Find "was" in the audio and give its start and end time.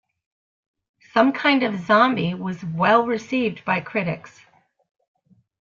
2.33-2.65